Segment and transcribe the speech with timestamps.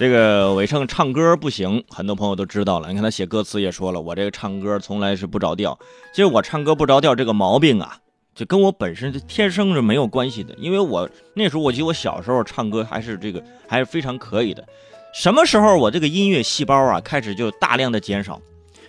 [0.00, 2.88] 这个伟盛唱歌不行，很多朋友都知道了。
[2.88, 5.78] 你看他写歌词也说了，我这个唱歌从来是不着调。
[6.10, 7.98] 其实我唱歌不着调这个毛病啊，
[8.34, 10.54] 就跟我本身天生是没有关系的。
[10.56, 14.66] 因为我那时候，我记得我小时候唱歌还是这个还是非常可以的。
[15.12, 18.40] 什么时候我这个音乐细胞啊开始就大量的减少？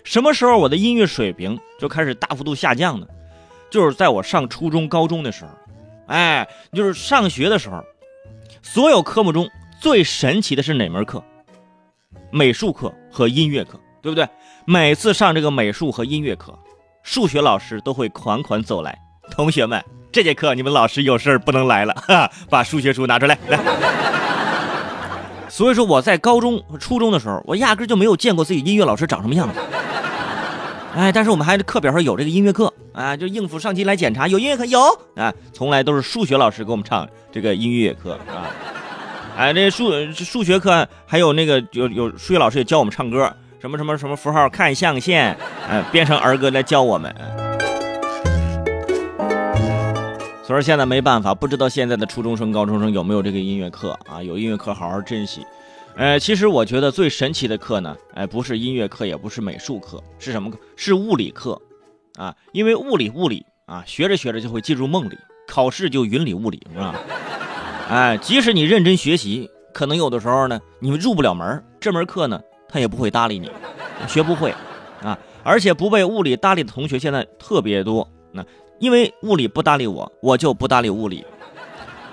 [0.05, 3.05] 什么时候我的音乐水平就开始大幅度下降呢？
[3.70, 5.52] 就是在我上初中、高中的时候，
[6.07, 7.84] 哎，就是上学的时候，
[8.62, 9.50] 所有科目中。
[9.82, 11.23] 最神奇的是哪门课？
[12.30, 14.30] 美术课和音乐课，对不对？
[14.63, 16.54] 每次上这个美术和音乐课，
[17.02, 18.95] 数学老师都会款款走来。
[19.31, 23.35] 同学们，这节课你们老师有事儿不能来了， 哈，把数学书拿出来。
[23.48, 23.59] 来。
[25.49, 29.59] 所以说我在高中、初中的时候，我压根就没有见过自己音乐老师长什么样子。
[30.95, 34.79] 哎，但是我们还是课表上有这个音乐课啊，就应付上级来检查，有音乐课有
[35.16, 38.45] 啊，从来都是数学老师给我们唱这个音乐课啊。
[39.38, 45.35] 哎，那数数学课还有那个有有数学老师也教我们唱歌，什么什么什么符号看象限，
[45.68, 47.13] 哎，编成儿歌来教我们。
[50.43, 54.21] 所以现在没办法，不知道现在的初中生、高中生有没有这个音乐课啊？
[54.21, 55.46] 有音乐课好好珍惜。
[55.96, 60.57] 呃，其实我觉得最神奇的课呢，哎，不是音乐课，也不是美术课，是什么课？
[60.76, 61.59] 是物理课
[62.15, 62.35] 啊！
[62.52, 66.96] 因为物理物理啊，学着学着就会进入梦里，考试就云里雾里，是吧？
[67.91, 72.39] 哎，即使你认真学习，可能有的时候呢，你们入不了门这门课呢，
[72.69, 73.51] 他也不会搭理你，
[74.07, 74.56] 学不会
[75.03, 75.19] 啊。
[75.44, 78.07] 而且不被物理搭理的同学现在特别多。
[78.31, 78.45] 那
[78.79, 81.25] 因为物理不搭理我，我就不搭理物理。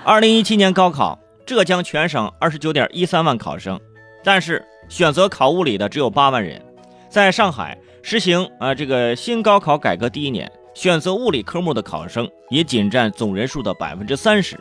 [0.02, 3.78] 二零一七年高考，浙江全省二十九点一三万考生，
[4.24, 6.60] 但是选择考物理的只有八万人。
[7.08, 14.58] 在上海实行啊这个新高考改革第一年，选择物理科目的考生也仅占总人数的百分之三十。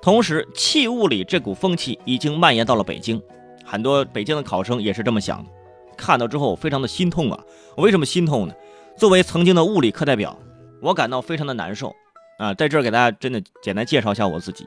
[0.00, 3.20] 同时，弃物理这股风气已经蔓延到了北京，
[3.64, 5.50] 很多北京的考生也是这么想的。
[5.96, 7.40] 看到之后，非常的心痛啊！
[7.76, 8.54] 我为什么心痛呢？
[8.96, 10.38] 作为曾经的物理课代表，
[10.80, 11.94] 我感到非常的难受
[12.38, 12.54] 啊！
[12.54, 14.64] 在这儿给大家真的简单介绍一下我自己，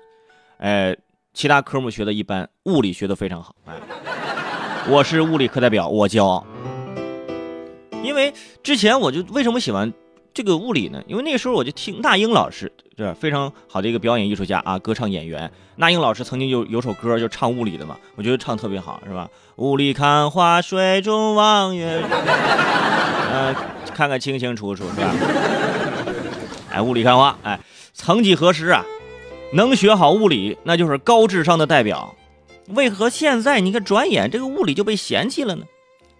[0.57, 0.95] 呃，
[1.33, 3.55] 其他科目学的一般，物理学的非常好。
[3.65, 3.75] 哎，
[4.89, 6.45] 我是物理课代表，我骄傲。
[8.03, 9.93] 因为之前我就为什么喜欢？
[10.33, 15.51] 这个物理呢，因为那时候我就听那英老师，对非常好的一个表演艺术家啊，歌唱演员。
[15.75, 19.27] 那英老师曾经有有首歌就唱物理的嘛，我觉得唱特别好，是吧？
[19.57, 22.01] 雾里看花，水中望月，
[23.31, 23.55] 呃，
[23.93, 25.13] 看个清清楚楚，是吧？
[26.71, 27.59] 哎，雾里看花，哎，
[27.93, 28.85] 曾几何时啊，
[29.53, 32.15] 能学好物理那就是高智商的代表。
[32.67, 35.65] 为何现在你看转眼这个物理就被嫌弃了呢？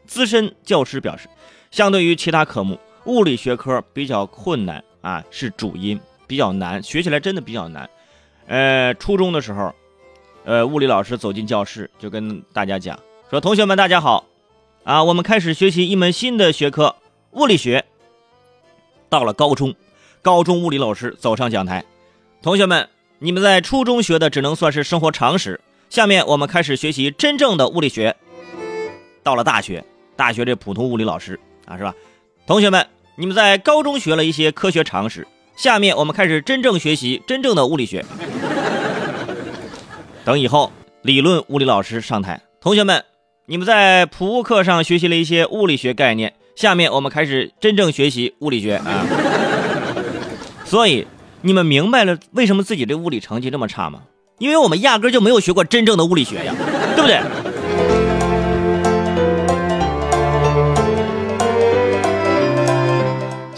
[0.06, 1.30] 资深教师表示，
[1.70, 2.78] 相对于其他科目。
[3.06, 7.90] 物理学科比较困难啊，是主因，比较难，学起来真的比较难。
[8.48, 9.74] 呃，初中的时候，
[10.46, 14.26] 呃，物理老师走进教室，就跟大家讲说：“同学们，大家好，
[14.84, 16.96] 啊，我们开始学习一门新的学科——
[17.32, 17.84] 物理学。”
[19.10, 19.74] 到了高中，
[20.22, 21.84] 高中物理老师走上讲台
[22.42, 22.88] ：“同学们，
[23.20, 28.16] 你们在初中学的只能算是生活常识，下面我们开始学习真正的物理学。”
[29.24, 29.84] 到了大学，
[30.16, 31.94] 大学这普通物理老师啊，是吧？
[32.48, 32.86] 同学们，
[33.16, 38.04] 你们在高中学了一些科学常识，下面我们开始真正学习真正的物理学。
[40.26, 40.72] 等以后
[41.02, 43.06] 理论物理老师上台，同学们，
[43.46, 49.06] 你们在普物课上学习了一些物理学概念，下面我们开始真正学习物理学啊。
[50.66, 51.08] 所以
[51.42, 54.02] 你们明白了为什么自己这物理成绩这么差吗？
[54.40, 56.56] 因为我们压根就没有学过真正的物理学呀，
[56.96, 57.22] 对不对？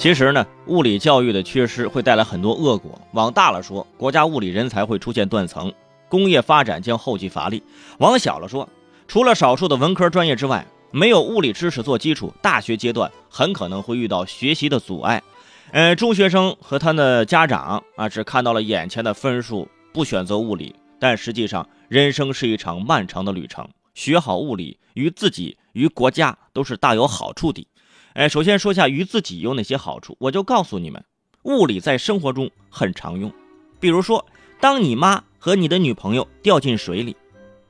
[0.04, 3.00] 其实呢，物理教育的缺失会带来很多恶果。
[3.14, 5.74] 往大了说，国家物理人才会出现断层，
[6.10, 7.64] 工业发展将后继乏力；
[8.00, 8.68] 往小了说，
[9.08, 15.24] 除了少数的文科专业之外，没有物理知识做基础，大学阶段很可能会遇到学习的阻碍。
[15.72, 23.66] 呃，中学生和他的家长啊，只看到了眼前的分数，不选择物理，但实际上，人生是一场漫长的旅程。
[23.94, 27.66] 学好物理，于自己于国家都是大有好处的。
[28.14, 31.04] 哎，首先说下鱼自己有哪些好处，我就告诉你们，
[31.44, 33.32] 物理在生活中很常用。
[33.80, 34.24] 比如说，
[34.60, 37.16] 当你妈和你的女朋友掉进水里，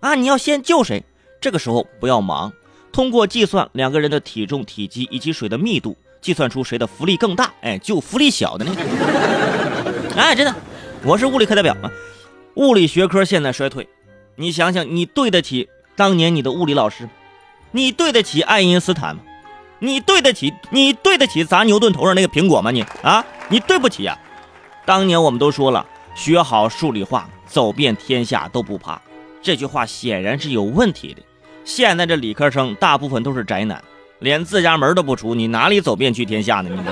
[0.01, 1.01] 啊，你要先救谁？
[1.39, 2.51] 这个时候不要忙，
[2.91, 7.53] 通过计算两个人的体重、体积以及水的密度，计算出谁的浮力更大。
[7.61, 8.81] 哎，救浮力小的那个。
[10.17, 10.53] 哎，真的，
[11.05, 11.89] 我是物理课代表嘛。
[12.55, 13.87] 物理学科现在衰退，
[14.35, 17.07] 你想想，你对得起当年你的物理老师？
[17.71, 19.21] 你对得起爱因斯坦吗？
[19.83, 22.71] 你对得起你对得起砸牛顿头上那个苹果吗？
[22.71, 24.17] 你啊，你对不起呀！
[24.85, 25.85] 当年我们都说了，
[26.15, 29.01] 学好数理化，走遍天下都不怕。
[29.41, 31.21] 这句话显然是有问题的。
[31.65, 33.83] 现在这理科生大部分都是宅男，
[34.19, 36.69] 连自家门都不出，你哪里走遍去天下呢？
[36.73, 36.91] 你这。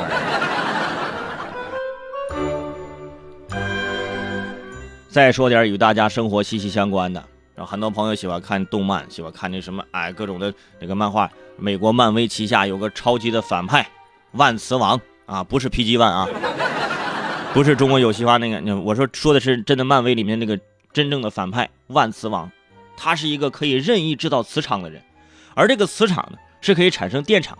[5.07, 7.23] 再说点与大家生活息息相关的，
[7.65, 11.29] 很多朋友喜欢看动漫，喜欢看那什么，哎，各种的那个漫画。
[11.57, 13.87] 美国漫威旗下有个超级的反派，
[14.31, 16.27] 万磁王啊，不是 PG One 啊，
[17.53, 20.59] 不是中国有嘻哈那个，我说说的是真的漫威里面那个
[20.91, 22.51] 真正的反派万磁王。
[22.97, 25.01] 他是一个可以任意制造磁场的人，
[25.55, 27.57] 而这个磁场呢是可以产生电场，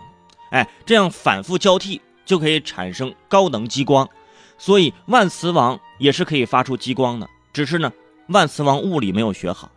[0.50, 4.08] 哎，这样反复交替就可以产生高能激光，
[4.56, 7.28] 所以万磁王也是可以发出激光的。
[7.52, 7.92] 只是呢，
[8.28, 9.70] 万磁王物理没有学好，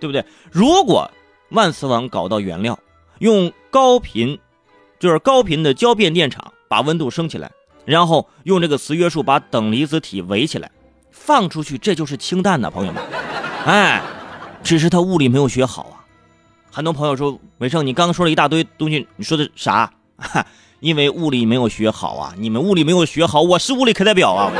[0.00, 0.24] 对不对？
[0.50, 1.10] 如果
[1.50, 2.78] 万磁王搞到原料，
[3.18, 4.38] 用高频，
[4.98, 7.50] 就是高频的交变电场把温度升起来，
[7.84, 10.70] 然后用这个磁约束把等离子体围起来，
[11.10, 13.02] 放出去，这就是氢弹呐，朋友们，
[13.66, 14.02] 哎。
[14.62, 16.04] 只是他物理没有学好啊！
[16.70, 19.90] 很多朋友说：“伟胜，你刚刚说了一大堆东西，你说的啥？”
[20.80, 22.34] 因为物理没有学好啊！
[22.36, 24.52] 你们物理没有学好，我是物理课代表啊！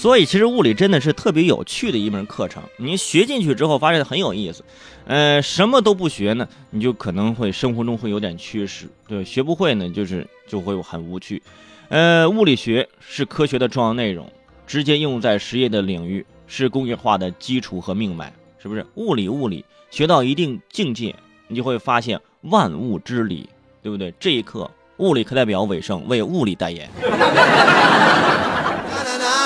[0.00, 2.62] 所以，其实物理真的是特别有趣的一门课程。
[2.78, 4.64] 你学进去之后，发现很有意思。
[5.06, 8.86] 呃，什么都不学呢，你就可能会生活中会有点缺失。
[9.06, 11.42] 对，学不会呢，就是就会很无趣。
[11.90, 14.26] 呃，物理学是科学的重要内容。
[14.66, 18.86] 直接应用在实业的领域，是工业化的基础和命脉，是不是？
[18.94, 21.14] 物理，物理学到一定境界，
[21.46, 23.50] 你就会发现万物之理，
[23.82, 24.14] 对不对？
[24.18, 26.88] 这一刻，物理课代表伟盛为物理代言。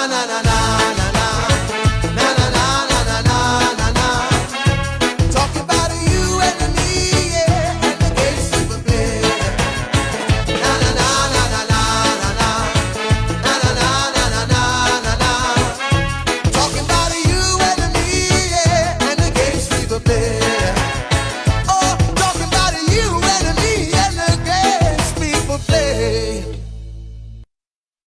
[0.07, 0.54] na na na